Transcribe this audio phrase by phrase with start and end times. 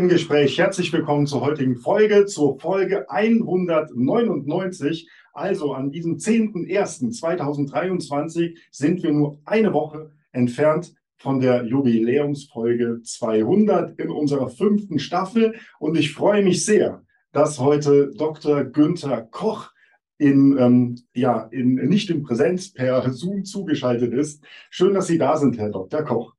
[0.00, 0.58] im Gespräch.
[0.58, 5.10] Herzlich willkommen zur heutigen Folge, zur Folge 199.
[5.34, 14.08] Also an diesem 10.01.2023 sind wir nur eine Woche entfernt von der Jubiläumsfolge 200 in
[14.08, 15.56] unserer fünften Staffel.
[15.78, 18.64] Und ich freue mich sehr, dass heute Dr.
[18.64, 19.70] Günther Koch
[20.16, 24.42] in, ähm, ja, in, nicht in Präsenz per Zoom zugeschaltet ist.
[24.70, 26.04] Schön, dass Sie da sind, Herr Dr.
[26.04, 26.32] Koch.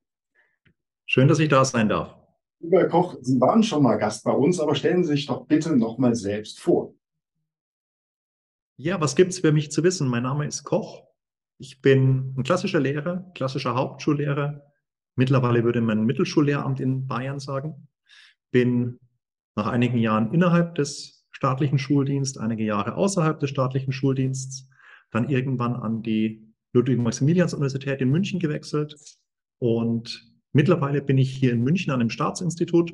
[1.06, 2.21] Schön, dass ich da sein darf.
[2.62, 5.76] Lieber Koch, Sie waren schon mal Gast bei uns, aber stellen Sie sich doch bitte
[5.76, 6.94] noch mal selbst vor.
[8.76, 10.08] Ja, was gibt es für mich zu wissen?
[10.08, 11.02] Mein Name ist Koch.
[11.58, 14.62] Ich bin ein klassischer Lehrer, klassischer Hauptschullehrer.
[15.16, 17.88] Mittlerweile würde man Mittelschullehramt in Bayern sagen.
[18.52, 19.00] Bin
[19.56, 24.68] nach einigen Jahren innerhalb des staatlichen Schuldienstes, einige Jahre außerhalb des staatlichen Schuldienstes,
[25.10, 28.96] dann irgendwann an die Ludwig-Maximilians-Universität in München gewechselt
[29.58, 32.92] und Mittlerweile bin ich hier in München an einem Staatsinstitut.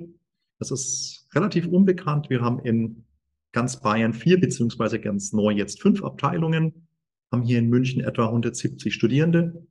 [0.59, 2.31] Das ist relativ unbekannt.
[2.31, 3.05] Wir haben in
[3.53, 6.89] ganz Bayern vier beziehungsweise ganz neu jetzt fünf Abteilungen,
[7.33, 9.67] haben hier in München etwa 170 Studierende.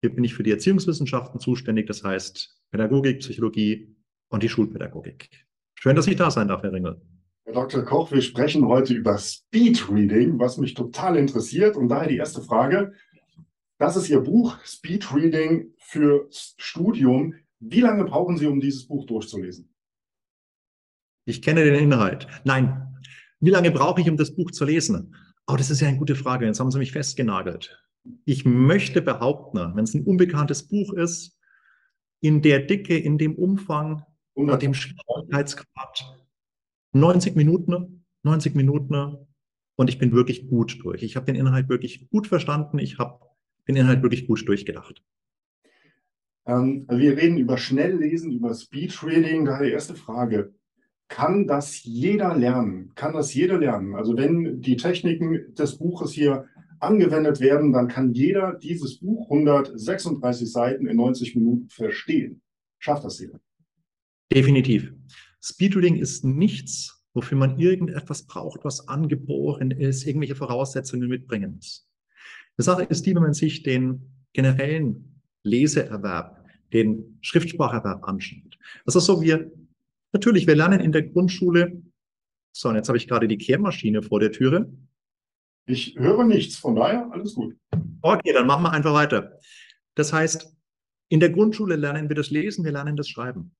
[0.00, 3.94] Hier bin ich für die Erziehungswissenschaften zuständig, das heißt Pädagogik, Psychologie
[4.28, 5.46] und die Schulpädagogik.
[5.74, 7.00] Schön, dass ich da sein darf, Herr Ringel.
[7.44, 7.82] Herr Dr.
[7.82, 11.76] Koch, wir sprechen heute über Speedreading, was mich total interessiert.
[11.76, 12.92] Und daher die erste Frage.
[13.78, 15.10] Das ist Ihr Buch, Speed
[15.94, 17.34] Reading für Studium.
[17.60, 19.68] Wie lange brauchen Sie, um dieses Buch durchzulesen?
[21.24, 22.26] Ich kenne den Inhalt.
[22.44, 22.88] Nein.
[23.40, 25.14] Wie lange brauche ich, um das Buch zu lesen?
[25.46, 26.46] Oh, das ist ja eine gute Frage.
[26.46, 27.78] Jetzt haben Sie mich festgenagelt.
[28.24, 31.38] Ich möchte behaupten, wenn es ein unbekanntes Buch ist,
[32.20, 34.04] in der Dicke, in dem Umfang,
[34.34, 36.18] bei dem Schwierigkeitsgrad,
[36.92, 39.26] 90 Minuten, 90 Minuten
[39.76, 41.02] und ich bin wirklich gut durch.
[41.02, 42.78] Ich habe den Inhalt wirklich gut verstanden.
[42.78, 43.24] Ich habe
[43.66, 45.02] den Inhalt wirklich gut durchgedacht.
[46.46, 49.44] Ähm, wir reden über Schnelllesen, über Speedreading.
[49.44, 50.54] Daher die erste Frage.
[51.08, 52.92] Kann das jeder lernen?
[52.94, 53.94] Kann das jeder lernen?
[53.94, 56.46] Also wenn die Techniken des Buches hier
[56.80, 62.40] angewendet werden, dann kann jeder dieses Buch 136 Seiten in 90 Minuten verstehen.
[62.78, 63.40] Schafft das jeder?
[64.32, 64.92] Definitiv.
[65.40, 71.86] Speedreading ist nichts, wofür man irgendetwas braucht, was angeboren ist, irgendwelche Voraussetzungen mitbringen muss.
[72.58, 75.11] Die Sache ist die, wenn man sich den generellen
[75.44, 78.58] Leseerwerb, den Schriftspracherwerb anschaut.
[78.84, 79.50] Das ist so, wir,
[80.12, 81.82] natürlich, wir lernen in der Grundschule,
[82.54, 84.70] so, und jetzt habe ich gerade die Kehrmaschine vor der Türe.
[85.66, 87.56] Ich höre nichts, von daher alles gut.
[88.02, 89.38] Okay, dann machen wir einfach weiter.
[89.94, 90.54] Das heißt,
[91.08, 93.54] in der Grundschule lernen wir das Lesen, wir lernen das Schreiben.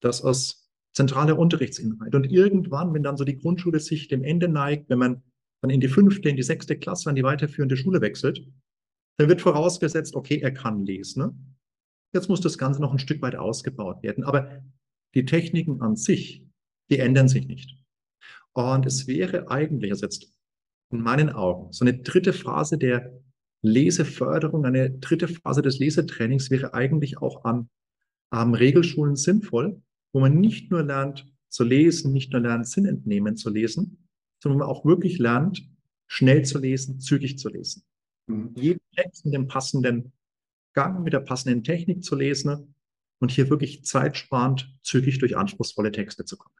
[0.00, 2.14] Das ist zentraler Unterrichtsinhalt.
[2.14, 5.22] Und irgendwann, wenn dann so die Grundschule sich dem Ende neigt, wenn man
[5.62, 8.46] dann in die fünfte, in die sechste Klasse, an die weiterführende Schule wechselt,
[9.16, 11.22] dann wird vorausgesetzt, okay, er kann lesen.
[11.22, 11.34] Ne?
[12.12, 14.24] Jetzt muss das Ganze noch ein Stück weit ausgebaut werden.
[14.24, 14.62] Aber
[15.14, 16.44] die Techniken an sich,
[16.90, 17.76] die ändern sich nicht.
[18.52, 20.32] Und es wäre eigentlich, also jetzt
[20.90, 23.20] in meinen Augen, so eine dritte Phase der
[23.62, 27.68] Leseförderung, eine dritte Phase des Lesetrainings wäre eigentlich auch an,
[28.30, 29.82] an Regelschulen sinnvoll,
[30.12, 34.08] wo man nicht nur lernt zu lesen, nicht nur lernt, Sinn entnehmen zu lesen,
[34.42, 35.68] sondern man auch wirklich lernt,
[36.08, 37.84] schnell zu lesen, zügig zu lesen.
[38.30, 38.50] Mhm.
[38.54, 40.12] Jeden Text mit dem passenden
[40.74, 42.74] Gang, mit der passenden Technik zu lesen
[43.18, 46.54] und hier wirklich zeitsparend, zügig durch anspruchsvolle Texte zu kommen.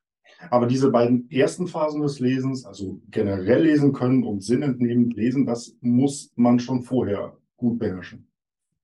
[0.49, 5.77] Aber diese beiden ersten Phasen des Lesens, also generell lesen können und sinnentnehmend lesen, das
[5.81, 8.27] muss man schon vorher gut beherrschen.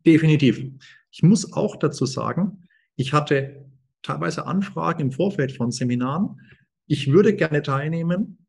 [0.05, 0.63] Definitiv.
[1.11, 3.65] Ich muss auch dazu sagen, ich hatte
[4.03, 6.41] teilweise Anfragen im Vorfeld von Seminaren.
[6.87, 8.46] Ich würde gerne teilnehmen,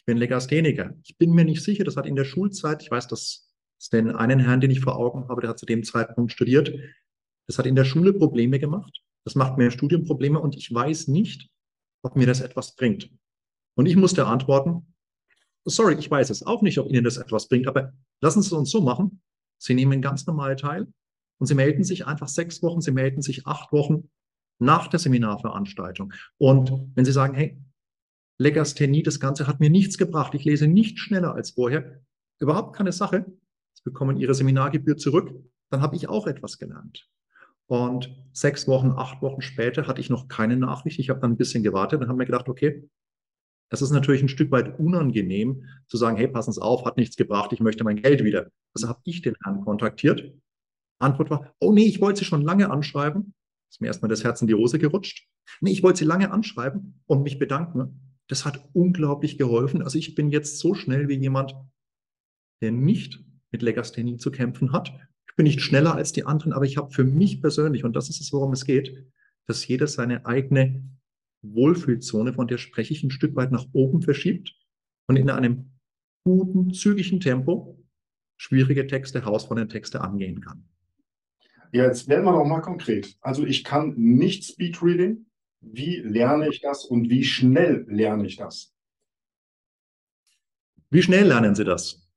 [0.00, 0.94] ich bin Legastheniker.
[1.04, 4.10] Ich bin mir nicht sicher, das hat in der Schulzeit, ich weiß, dass es den
[4.10, 6.72] einen Herrn, den ich vor Augen habe, der hat zu dem Zeitpunkt studiert,
[7.46, 9.02] das hat in der Schule Probleme gemacht.
[9.24, 11.50] Das macht mir im Studium Probleme und ich weiß nicht,
[12.02, 13.10] ob mir das etwas bringt.
[13.76, 14.94] Und ich musste antworten,
[15.66, 17.92] sorry, ich weiß es auch nicht, ob Ihnen das etwas bringt, aber
[18.22, 19.20] lassen Sie es uns so machen.
[19.58, 20.86] Sie nehmen ganz normal teil
[21.38, 24.08] und Sie melden sich einfach sechs Wochen, Sie melden sich acht Wochen
[24.58, 26.14] nach der Seminarveranstaltung.
[26.38, 27.58] Und wenn Sie sagen, hey,
[28.40, 30.34] Legasthenie, das Ganze hat mir nichts gebracht.
[30.34, 32.00] Ich lese nicht schneller als vorher.
[32.38, 33.26] Überhaupt keine Sache.
[33.74, 35.30] Sie bekommen Ihre Seminargebühr zurück.
[35.68, 37.06] Dann habe ich auch etwas gelernt.
[37.66, 40.98] Und sechs Wochen, acht Wochen später hatte ich noch keine Nachricht.
[40.98, 42.88] Ich habe dann ein bisschen gewartet und habe mir gedacht, okay,
[43.68, 47.16] es ist natürlich ein Stück weit unangenehm zu sagen, hey, passen Sie auf, hat nichts
[47.16, 48.50] gebracht, ich möchte mein Geld wieder.
[48.74, 50.32] Also habe ich den Herrn kontaktiert.
[50.98, 53.34] Antwort war, oh nee, ich wollte Sie schon lange anschreiben.
[53.70, 55.28] Ist mir erstmal das Herz in die Hose gerutscht.
[55.60, 58.09] Nee, ich wollte Sie lange anschreiben und mich bedanken.
[58.30, 59.82] Das hat unglaublich geholfen.
[59.82, 61.56] Also ich bin jetzt so schnell wie jemand,
[62.62, 64.92] der nicht mit Legasthenie zu kämpfen hat.
[65.28, 68.08] Ich bin nicht schneller als die anderen, aber ich habe für mich persönlich, und das
[68.08, 69.04] ist es, worum es geht,
[69.46, 70.88] dass jeder seine eigene
[71.42, 74.54] Wohlfühlzone, von der spreche ich, ein Stück weit nach oben verschiebt
[75.08, 75.72] und in einem
[76.22, 77.82] guten, zügigen Tempo
[78.36, 80.68] schwierige Texte, herausfordernde Texte angehen kann.
[81.72, 83.16] Ja, jetzt werden wir doch mal konkret.
[83.22, 85.26] Also ich kann nicht Speedreading.
[85.60, 88.74] Wie lerne ich das und wie schnell lerne ich das?
[90.88, 92.08] Wie schnell lernen Sie das?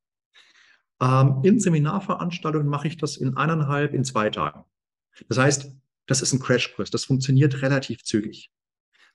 [1.02, 4.64] Ähm, in Seminarveranstaltungen mache ich das in eineinhalb, in zwei Tagen.
[5.28, 5.72] Das heißt,
[6.08, 6.90] das ist ein Crashkurs.
[6.90, 8.52] Das funktioniert relativ zügig.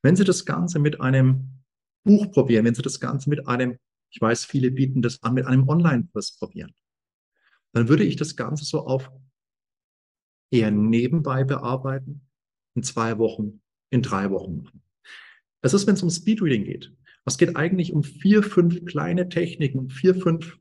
[0.03, 1.63] Wenn Sie das Ganze mit einem
[2.05, 3.79] Buch probieren, wenn Sie das Ganze mit einem,
[4.11, 6.75] ich weiß, viele bieten das an, mit einem Online-Kurs probieren,
[7.73, 9.11] dann würde ich das Ganze so auf
[10.51, 12.29] eher nebenbei bearbeiten,
[12.75, 13.61] in zwei Wochen,
[13.91, 14.83] in drei Wochen machen.
[15.63, 16.93] Das ist, wenn es um Speedreading geht.
[17.25, 20.59] Es geht eigentlich um vier, fünf kleine Techniken, vier, fünf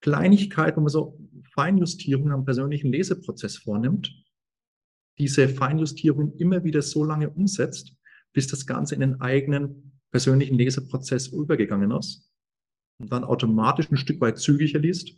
[0.00, 1.18] Kleinigkeiten, wo man so
[1.52, 4.14] Feinjustierungen am persönlichen Leseprozess vornimmt,
[5.18, 7.94] diese Feinjustierung immer wieder so lange umsetzt,
[8.32, 12.30] bis das Ganze in den eigenen persönlichen Leseprozess übergegangen ist
[12.98, 15.10] und dann automatisch ein Stück weit zügiger liest.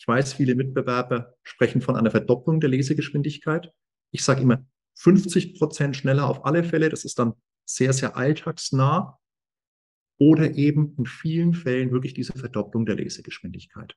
[0.00, 3.72] Ich weiß, viele Mitbewerber sprechen von einer Verdopplung der Lesegeschwindigkeit.
[4.12, 4.64] Ich sage immer
[4.98, 6.88] 50 Prozent schneller auf alle Fälle.
[6.88, 7.34] Das ist dann
[7.64, 9.18] sehr, sehr alltagsnah
[10.18, 13.94] oder eben in vielen Fällen wirklich diese Verdopplung der Lesegeschwindigkeit.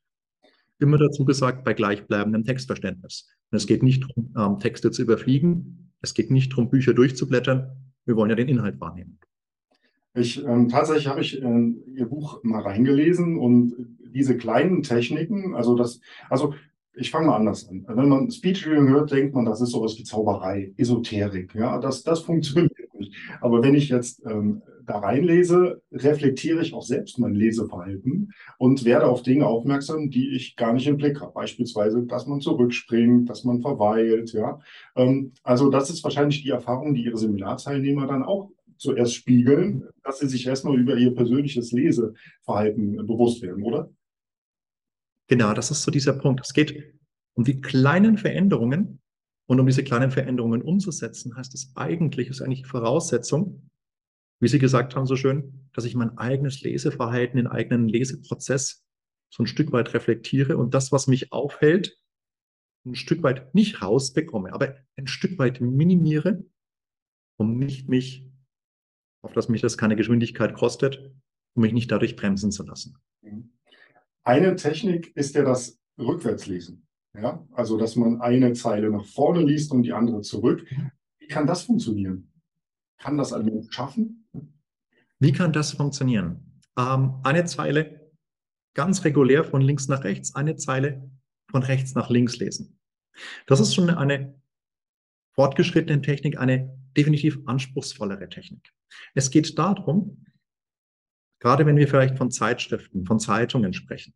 [0.79, 3.29] Immer dazu gesagt, bei gleichbleibendem Textverständnis.
[3.51, 5.91] Und es geht nicht darum, ähm, Texte zu überfliegen.
[6.01, 7.93] Es geht nicht darum, Bücher durchzublättern.
[8.05, 9.19] Wir wollen ja den Inhalt wahrnehmen.
[10.13, 13.75] Ich, ähm, tatsächlich habe ich ähm, Ihr Buch mal reingelesen und
[14.13, 16.53] diese kleinen Techniken, also das, also
[16.93, 17.85] ich fange mal anders an.
[17.87, 21.55] Wenn man Speechreading hört, denkt man, das ist sowas wie Zauberei, Esoterik.
[21.55, 23.15] Ja, das, das funktioniert nicht.
[23.39, 29.07] Aber wenn ich jetzt ähm, da reinlese, reflektiere ich auch selbst mein Leseverhalten und werde
[29.07, 31.33] auf Dinge aufmerksam, die ich gar nicht im Blick habe.
[31.33, 34.33] Beispielsweise, dass man zurückspringt, dass man verweilt.
[34.33, 34.59] Ja,
[34.95, 40.19] ähm, also das ist wahrscheinlich die Erfahrung, die Ihre Seminarteilnehmer dann auch zuerst spiegeln, dass
[40.19, 43.91] sie sich erstmal über ihr persönliches Leseverhalten bewusst werden, oder?
[45.31, 46.41] Genau, das ist so dieser Punkt.
[46.43, 46.93] Es geht
[47.37, 48.99] um die kleinen Veränderungen
[49.47, 53.69] und um diese kleinen Veränderungen umzusetzen, heißt es eigentlich, ist eigentlich Voraussetzung,
[54.41, 58.83] wie Sie gesagt haben so schön, dass ich mein eigenes Leseverhalten, den eigenen Leseprozess
[59.33, 61.97] so ein Stück weit reflektiere und das, was mich aufhält,
[62.85, 66.43] ein Stück weit nicht rausbekomme, aber ein Stück weit minimiere,
[67.37, 68.29] um nicht mich,
[69.23, 71.15] auf dass mich das keine Geschwindigkeit kostet,
[71.55, 72.97] um mich nicht dadurch bremsen zu lassen.
[74.23, 76.85] Eine Technik ist ja das Rückwärtslesen.
[77.13, 80.65] Ja, also dass man eine Zeile nach vorne liest und die andere zurück.
[81.19, 82.31] Wie kann das funktionieren?
[82.97, 84.29] Kann das ein Mensch schaffen?
[85.19, 86.59] Wie kann das funktionieren?
[86.77, 88.11] Ähm, eine Zeile
[88.73, 91.09] ganz regulär von links nach rechts, eine Zeile
[91.49, 92.79] von rechts nach links lesen.
[93.45, 94.39] Das ist schon eine
[95.35, 98.71] fortgeschrittene Technik, eine definitiv anspruchsvollere Technik.
[99.13, 100.25] Es geht darum,
[101.41, 104.13] gerade wenn wir vielleicht von Zeitschriften, von Zeitungen sprechen,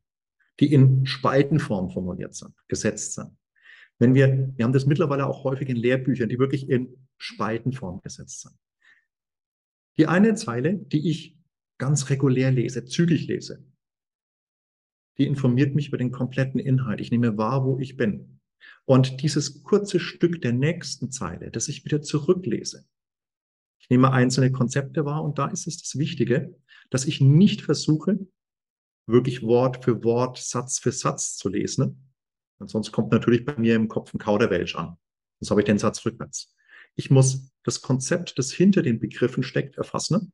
[0.62, 3.36] die in Spaltenform formuliert sind, gesetzt sind.
[4.00, 8.42] Wenn wir, wir haben das mittlerweile auch häufig in Lehrbüchern, die wirklich in Spaltenform gesetzt
[8.42, 8.56] sind.
[9.98, 11.38] Die eine Zeile, die ich
[11.77, 13.66] ganz regulär lese, zügig lese,
[15.18, 17.01] die informiert mich über den kompletten Inhalt.
[17.01, 18.39] Ich nehme wahr, wo ich bin.
[18.84, 22.86] Und dieses kurze Stück der nächsten Zeile, das ich wieder zurücklese,
[23.79, 26.55] ich nehme einzelne Konzepte wahr und da ist es das Wichtige,
[26.89, 28.20] dass ich nicht versuche,
[29.08, 32.12] wirklich Wort für Wort, Satz für Satz zu lesen.
[32.60, 34.98] Und sonst kommt natürlich bei mir im Kopf ein Kauderwelsch an.
[35.39, 36.55] Sonst habe ich den Satz rückwärts.
[36.96, 40.32] Ich muss das Konzept, das hinter den Begriffen steckt, erfassen.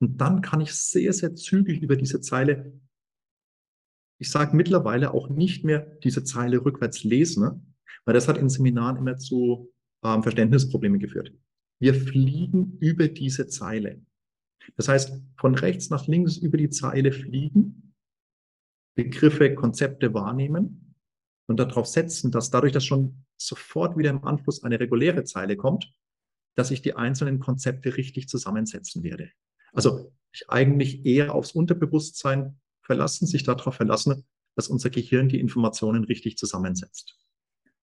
[0.00, 2.80] Und dann kann ich sehr, sehr zügig über diese Zeile,
[4.18, 8.96] ich sage mittlerweile auch nicht mehr diese Zeile rückwärts lesen, weil das hat in Seminaren
[8.96, 9.72] immer zu
[10.04, 11.32] ähm, Verständnisproblemen geführt.
[11.82, 14.00] Wir fliegen über diese Zeile.
[14.76, 17.92] Das heißt, von rechts nach links über die Zeile fliegen,
[18.94, 20.94] Begriffe, Konzepte wahrnehmen
[21.48, 25.92] und darauf setzen, dass dadurch, dass schon sofort wieder im Anschluss eine reguläre Zeile kommt,
[26.54, 29.32] dass ich die einzelnen Konzepte richtig zusammensetzen werde.
[29.72, 34.24] Also ich eigentlich eher aufs Unterbewusstsein verlassen, sich darauf verlassen,
[34.54, 37.18] dass unser Gehirn die Informationen richtig zusammensetzt.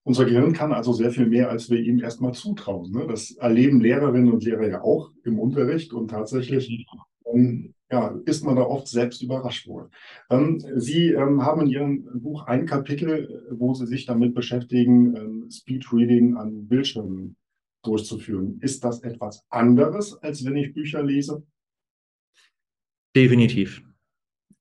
[0.02, 2.90] Unser Gehirn kann also sehr viel mehr, als wir ihm erstmal zutrauen.
[2.90, 3.06] Ne?
[3.06, 6.86] Das erleben Lehrerinnen und Lehrer ja auch im Unterricht und tatsächlich
[7.26, 9.90] ähm, ja, ist man da oft selbst überrascht wohl.
[10.30, 15.50] Ähm, Sie ähm, haben in Ihrem Buch ein Kapitel, wo Sie sich damit beschäftigen, ähm,
[15.50, 17.36] Speedreading an Bildschirmen
[17.82, 18.58] durchzuführen.
[18.60, 21.42] Ist das etwas anderes, als wenn ich Bücher lese?
[23.16, 23.82] Definitiv.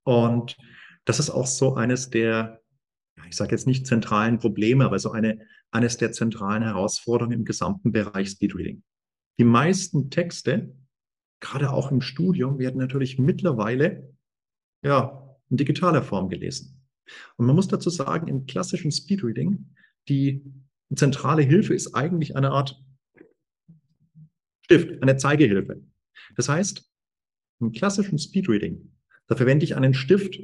[0.03, 0.57] Und
[1.05, 2.61] das ist auch so eines der,
[3.27, 5.39] ich sage jetzt nicht zentralen Probleme, aber so eine,
[5.71, 8.83] eines der zentralen Herausforderungen im gesamten Bereich Speedreading.
[9.37, 10.75] Die meisten Texte,
[11.39, 14.13] gerade auch im Studium, werden natürlich mittlerweile
[14.83, 16.81] ja, in digitaler Form gelesen.
[17.37, 19.73] Und man muss dazu sagen, im klassischen Speedreading,
[20.07, 20.43] die
[20.95, 22.81] zentrale Hilfe ist eigentlich eine Art
[24.65, 25.81] Stift, eine Zeigehilfe.
[26.35, 26.87] Das heißt,
[27.59, 28.91] im klassischen Speedreading,
[29.27, 30.39] da verwende ich einen Stift,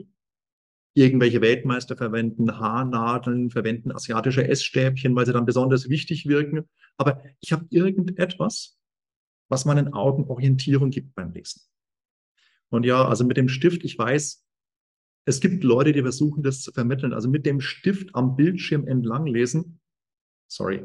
[0.95, 6.69] irgendwelche Weltmeister verwenden Haarnadeln, verwenden asiatische Essstäbchen, weil sie dann besonders wichtig wirken.
[6.97, 8.79] Aber ich habe irgendetwas,
[9.49, 11.61] was meinen Augen Orientierung gibt beim Lesen.
[12.69, 14.45] Und ja, also mit dem Stift, ich weiß,
[15.25, 17.13] es gibt Leute, die versuchen, das zu vermitteln.
[17.13, 19.81] Also mit dem Stift am Bildschirm entlang lesen.
[20.47, 20.83] Sorry,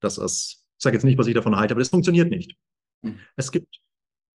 [0.00, 2.56] das ist, ich sage jetzt nicht, was ich davon halte, aber das funktioniert nicht.
[3.02, 3.18] Mhm.
[3.36, 3.80] Es gibt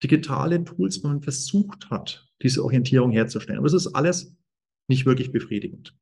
[0.04, 3.58] digitale Tools, wo man versucht hat, diese Orientierung herzustellen.
[3.58, 4.36] Aber es ist alles
[4.92, 5.98] nicht wirklich befriedigend.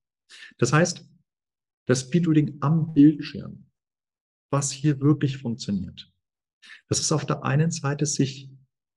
[0.58, 1.08] Das heißt,
[1.88, 3.66] das Speedreading am Bildschirm,
[4.52, 6.12] was hier wirklich funktioniert,
[6.88, 8.50] das ist auf der einen Seite sich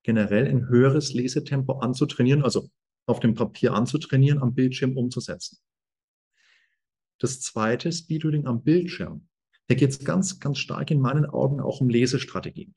[0.03, 2.69] generell ein höheres Lesetempo anzutrainieren, also
[3.07, 5.59] auf dem Papier anzutrainieren, am Bildschirm umzusetzen.
[7.19, 9.29] Das zweite Speedreading am Bildschirm.
[9.69, 12.75] Da geht es ganz, ganz stark in meinen Augen auch um Lesestrategien.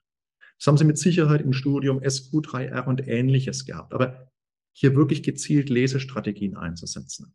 [0.59, 3.93] Das haben Sie mit Sicherheit im Studium SQ3R und ähnliches gehabt.
[3.93, 4.31] Aber
[4.75, 7.33] hier wirklich gezielt Lesestrategien einzusetzen.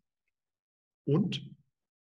[1.05, 1.49] Und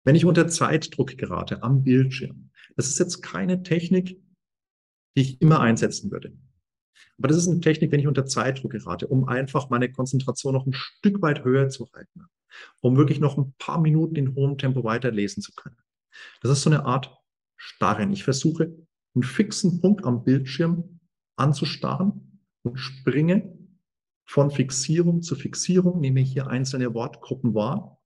[0.03, 4.19] wenn ich unter Zeitdruck gerate am Bildschirm, das ist jetzt keine Technik,
[5.15, 6.33] die ich immer einsetzen würde.
[7.17, 10.65] Aber das ist eine Technik, wenn ich unter Zeitdruck gerate, um einfach meine Konzentration noch
[10.65, 12.25] ein Stück weit höher zu halten,
[12.81, 15.77] um wirklich noch ein paar Minuten in hohem Tempo weiterlesen zu können.
[16.41, 17.15] Das ist so eine Art
[17.55, 18.11] Starren.
[18.11, 18.75] Ich versuche,
[19.13, 20.99] einen fixen Punkt am Bildschirm
[21.37, 23.60] anzustarren und springe
[24.31, 28.01] von Fixierung zu Fixierung, nehme hier einzelne Wortgruppen wahr,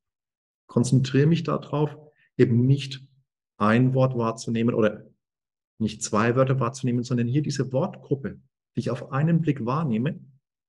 [0.66, 1.96] konzentriere mich darauf,
[2.36, 3.08] eben nicht
[3.58, 5.06] ein Wort wahrzunehmen oder
[5.80, 8.42] nicht zwei Wörter wahrzunehmen, sondern hier diese Wortgruppe,
[8.76, 10.20] die ich auf einen Blick wahrnehme,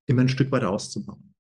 [0.05, 1.35] immer ein Stück weiter auszubauen.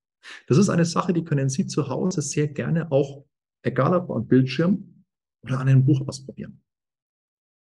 [0.46, 3.26] Das ist eine Sache, die können Sie zu Hause sehr gerne auch,
[3.60, 5.04] egal ob am Bildschirm
[5.42, 6.62] oder an einem Buch ausprobieren.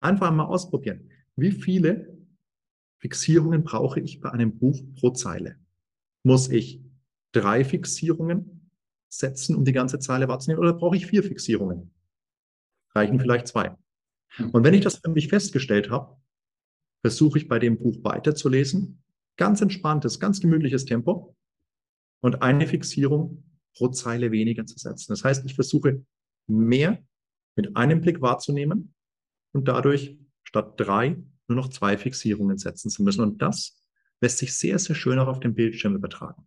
[0.01, 1.11] Einfach mal ausprobieren.
[1.37, 2.17] Wie viele
[3.03, 5.59] Fixierungen brauche ich bei einem Buch pro Zeile?
[6.29, 6.83] Muss ich
[7.33, 8.71] drei Fixierungen
[9.09, 11.91] setzen, um die ganze Zeile wahrzunehmen, oder brauche ich vier Fixierungen?
[12.95, 13.75] Reichen vielleicht zwei.
[14.37, 14.51] Hm.
[14.51, 16.21] Und wenn ich das für mich festgestellt habe,
[17.01, 19.03] versuche ich bei dem Buch weiterzulesen.
[19.39, 21.35] Ganz entspanntes, ganz gemütliches Tempo
[22.21, 23.43] und eine Fixierung
[23.75, 25.11] pro Zeile weniger zu setzen.
[25.13, 26.05] Das heißt, ich versuche
[26.47, 27.03] mehr
[27.57, 28.93] mit einem Blick wahrzunehmen
[29.55, 31.17] und dadurch statt drei
[31.49, 33.23] nur noch zwei Fixierungen setzen zu müssen.
[33.23, 33.78] Und das
[34.21, 36.47] lässt sich sehr, sehr schön auch auf dem Bildschirm übertragen.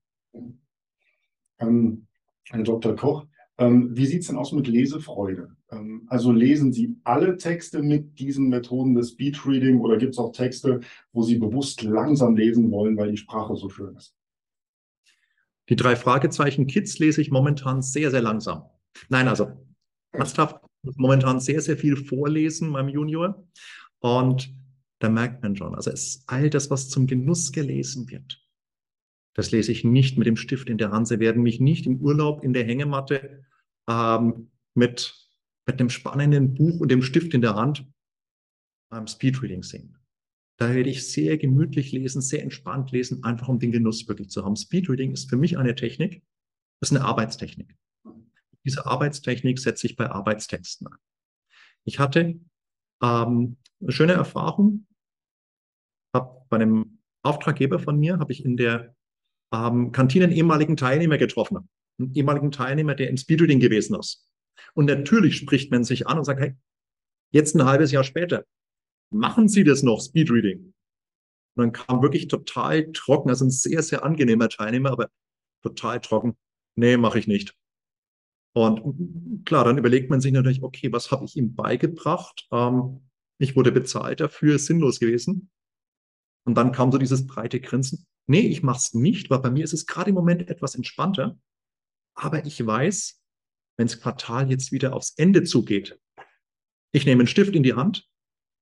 [1.59, 2.07] Ähm,
[2.49, 2.95] Herr Dr.
[2.95, 3.25] Koch,
[3.57, 5.55] ähm, wie sieht es denn aus mit Lesefreude?
[5.71, 10.31] Ähm, also lesen Sie alle Texte mit diesen Methoden des Speedreading oder gibt es auch
[10.31, 10.79] Texte,
[11.13, 14.15] wo Sie bewusst langsam lesen wollen, weil die Sprache so schön ist?
[15.69, 18.63] Die drei Fragezeichen Kids lese ich momentan sehr, sehr langsam.
[19.09, 19.51] Nein, also
[20.11, 20.57] ernsthaft
[20.95, 23.47] momentan sehr, sehr viel vorlesen meinem Junior.
[23.99, 24.53] Und
[25.01, 28.41] da merkt man schon, also es all das, was zum Genuss gelesen wird,
[29.33, 31.07] das lese ich nicht mit dem Stift in der Hand.
[31.07, 33.43] Sie werden mich nicht im Urlaub in der Hängematte
[33.89, 35.15] ähm, mit,
[35.65, 37.85] mit einem spannenden Buch und dem Stift in der Hand
[38.89, 39.97] beim Speedreading sehen.
[40.57, 44.45] Da werde ich sehr gemütlich lesen, sehr entspannt lesen, einfach um den Genuss wirklich zu
[44.45, 44.55] haben.
[44.55, 46.21] Speedreading ist für mich eine Technik,
[46.81, 47.75] ist eine Arbeitstechnik.
[48.63, 50.97] Diese Arbeitstechnik setze ich bei Arbeitstexten ein.
[51.85, 52.39] Ich hatte
[53.01, 54.85] ähm, eine schöne Erfahrung,
[56.13, 58.95] habe bei einem Auftraggeber von mir, habe ich in der
[59.53, 64.27] ähm, Kantine einen ehemaligen Teilnehmer getroffen, einen ehemaligen Teilnehmer, der im Speedreading gewesen ist.
[64.73, 66.55] Und natürlich spricht man sich an und sagt, hey,
[67.31, 68.45] jetzt ein halbes Jahr später,
[69.11, 70.73] machen Sie das noch, Speedreading?
[71.55, 75.09] Und dann kam wirklich total trocken, also ein sehr, sehr angenehmer Teilnehmer, aber
[75.61, 76.37] total trocken.
[76.75, 77.55] Nee, mache ich nicht.
[78.53, 82.47] Und klar, dann überlegt man sich natürlich, okay, was habe ich ihm beigebracht?
[82.51, 83.01] Ähm,
[83.37, 85.49] ich wurde bezahlt dafür, sinnlos gewesen.
[86.51, 88.05] Und dann kam so dieses breite Grinsen.
[88.27, 91.39] Nee, ich mache es nicht, weil bei mir ist es gerade im Moment etwas entspannter.
[92.13, 93.21] Aber ich weiß,
[93.77, 95.97] wenn das Quartal jetzt wieder aufs Ende zugeht,
[96.91, 98.05] ich nehme einen Stift in die Hand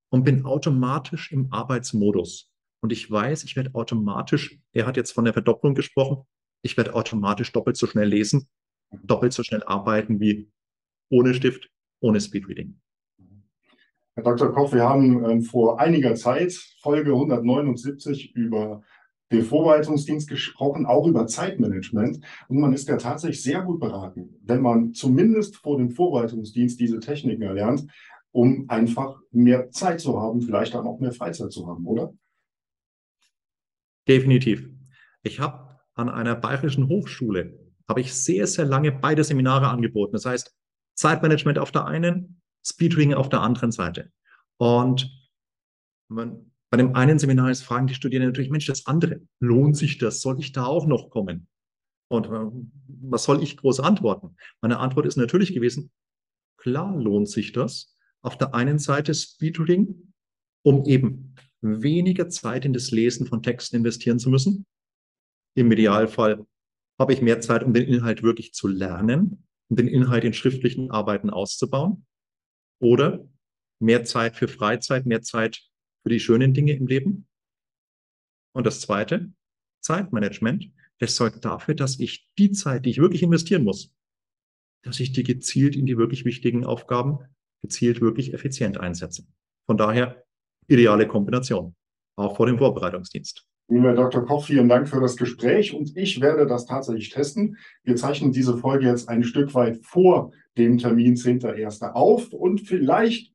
[0.08, 2.52] und bin automatisch im Arbeitsmodus.
[2.80, 6.28] Und ich weiß, ich werde automatisch, er hat jetzt von der Verdopplung gesprochen,
[6.62, 8.48] ich werde automatisch doppelt so schnell lesen,
[9.02, 10.48] doppelt so schnell arbeiten wie
[11.08, 11.68] ohne Stift,
[11.98, 12.80] ohne Speedreading.
[14.20, 14.52] Herr Dr.
[14.52, 18.82] Koch, wir haben ähm, vor einiger Zeit, Folge 179, über
[19.32, 22.20] den Vorbereitungsdienst gesprochen, auch über Zeitmanagement.
[22.48, 27.00] Und man ist ja tatsächlich sehr gut beraten, wenn man zumindest vor dem Vorbereitungsdienst diese
[27.00, 27.86] Techniken erlernt,
[28.30, 32.12] um einfach mehr Zeit zu haben, vielleicht dann auch mehr Freizeit zu haben, oder?
[34.06, 34.68] Definitiv.
[35.22, 37.58] Ich habe an einer bayerischen Hochschule,
[37.88, 40.12] habe ich sehr, sehr lange beide Seminare angeboten.
[40.12, 40.54] Das heißt,
[40.94, 44.10] Zeitmanagement auf der einen, Speedreading auf der anderen Seite.
[44.58, 45.10] Und
[46.08, 49.98] man, bei dem einen Seminar ist, fragen die Studierenden natürlich, Mensch, das andere, lohnt sich
[49.98, 50.20] das?
[50.20, 51.48] Soll ich da auch noch kommen?
[52.08, 52.50] Und äh,
[53.02, 54.36] was soll ich groß antworten?
[54.60, 55.90] Meine Antwort ist natürlich gewesen,
[56.58, 57.96] klar lohnt sich das.
[58.22, 60.12] Auf der einen Seite Speedreading,
[60.62, 64.66] um eben weniger Zeit in das Lesen von Texten investieren zu müssen.
[65.54, 66.44] Im Idealfall
[66.98, 70.90] habe ich mehr Zeit, um den Inhalt wirklich zu lernen, um den Inhalt in schriftlichen
[70.90, 72.06] Arbeiten auszubauen.
[72.80, 73.28] Oder
[73.80, 75.62] mehr Zeit für Freizeit, mehr Zeit
[76.02, 77.28] für die schönen Dinge im Leben.
[78.52, 79.32] Und das zweite,
[79.80, 80.70] Zeitmanagement.
[80.98, 83.94] Das sorgt dafür, dass ich die Zeit, die ich wirklich investieren muss,
[84.82, 87.18] dass ich die gezielt in die wirklich wichtigen Aufgaben
[87.62, 89.26] gezielt wirklich effizient einsetze.
[89.66, 90.24] Von daher
[90.68, 91.74] ideale Kombination,
[92.16, 93.46] auch vor dem Vorbereitungsdienst.
[93.70, 94.26] Lieber Dr.
[94.26, 97.56] Koch, vielen Dank für das Gespräch und ich werde das tatsächlich testen.
[97.84, 101.92] Wir zeichnen diese Folge jetzt ein Stück weit vor dem Termin 10.1.
[101.92, 103.32] auf und vielleicht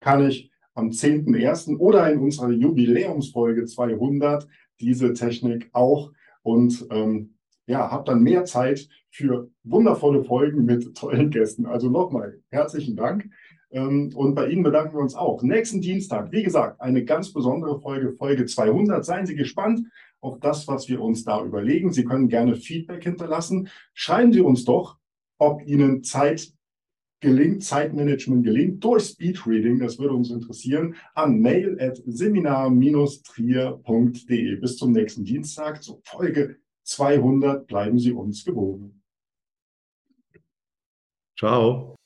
[0.00, 1.76] kann ich am 10.1.
[1.76, 4.48] oder in unserer Jubiläumsfolge 200
[4.80, 6.12] diese Technik auch
[6.42, 7.34] und ähm,
[7.66, 11.66] ja, habe dann mehr Zeit für wundervolle Folgen mit tollen Gästen.
[11.66, 13.28] Also nochmal herzlichen Dank.
[13.74, 15.42] Ähm, und bei Ihnen bedanken wir uns auch.
[15.42, 19.04] Nächsten Dienstag, wie gesagt, eine ganz besondere Folge, Folge 200.
[19.04, 19.88] Seien Sie gespannt
[20.20, 21.92] auf das, was wir uns da überlegen.
[21.92, 23.68] Sie können gerne Feedback hinterlassen.
[23.92, 24.96] Schreiben Sie uns doch,
[25.38, 26.52] ob Ihnen Zeit
[27.20, 29.80] gelingt, Zeitmanagement gelingt durch Speedreading.
[29.80, 34.56] Das würde uns interessieren an mail at seminar-trier.de.
[34.56, 37.66] Bis zum nächsten Dienstag zur Folge 200.
[37.66, 39.02] Bleiben Sie uns gewogen.
[41.36, 41.96] Ciao.